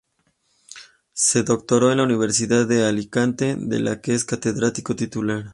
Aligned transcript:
Se 1.13 1.43
doctoró 1.43 1.91
en 1.91 1.97
la 1.99 2.05
Universidad 2.05 2.65
de 2.67 2.85
Alicante, 2.87 3.55
de 3.55 3.79
la 3.79 4.01
que 4.01 4.15
es 4.15 4.25
Catedrático 4.25 4.95
titular. 4.95 5.45